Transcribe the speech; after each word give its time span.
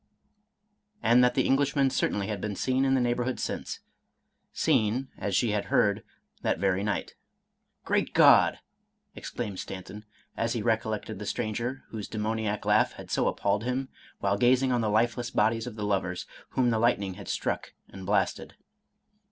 and 1.03 1.23
that 1.23 1.35
the 1.35 1.45
Englishman 1.45 1.91
certainly 1.91 2.25
had 2.25 2.41
been 2.41 2.55
seen 2.55 2.85
in 2.85 2.95
the 2.95 2.99
neighborhood 2.99 3.39
since;— 3.39 3.81
seen, 4.51 5.09
as 5.15 5.35
she 5.35 5.51
had 5.51 5.65
heard, 5.65 6.01
that 6.41 6.57
very 6.57 6.83
night. 6.83 7.13
"Great 7.85 8.11
G— 8.15 8.23
d!" 8.51 8.57
exclaimed 9.13 9.59
Stanton, 9.59 10.05
as 10.35 10.53
he 10.53 10.63
recol 10.63 10.89
lected 10.89 11.19
the 11.19 11.27
stranger 11.27 11.83
whose 11.89 12.07
demoniac 12.07 12.65
laugh 12.65 12.93
had 12.93 13.11
so 13.11 13.27
appalled 13.27 13.63
him, 13.63 13.89
while 14.21 14.37
gazing 14.39 14.71
on 14.71 14.81
the 14.81 14.89
lifeless 14.89 15.29
bodies 15.29 15.67
of 15.67 15.75
the 15.75 15.85
lovers, 15.85 16.25
whom 16.49 16.71
the 16.71 16.79
lightning 16.79 17.13
had 17.13 17.27
struck 17.27 17.73
and 17.87 18.03
blasted. 18.03 18.55